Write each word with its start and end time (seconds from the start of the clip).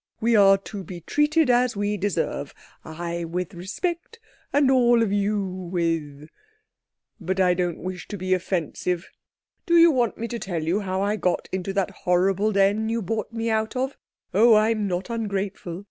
We're 0.19 0.57
to 0.57 0.83
be 0.83 1.01
treated 1.01 1.51
as 1.51 1.75
we 1.75 1.95
deserve. 1.95 2.55
I 2.83 3.23
with 3.23 3.53
respect, 3.53 4.19
and 4.51 4.71
all 4.71 5.03
of 5.03 5.11
you 5.11 5.45
with—but 5.45 7.39
I 7.39 7.53
don't 7.53 7.77
wish 7.77 8.07
to 8.07 8.17
be 8.17 8.33
offensive. 8.33 9.11
Do 9.67 9.75
you 9.77 9.91
want 9.91 10.17
me 10.17 10.27
to 10.29 10.39
tell 10.39 10.63
you 10.63 10.79
how 10.79 11.03
I 11.03 11.17
got 11.17 11.47
into 11.51 11.71
that 11.73 11.91
horrible 11.91 12.51
den 12.51 12.89
you 12.89 13.03
bought 13.03 13.31
me 13.31 13.51
out 13.51 13.75
of? 13.75 13.95
Oh, 14.33 14.55
I'm 14.55 14.87
not 14.87 15.11
ungrateful! 15.11 15.79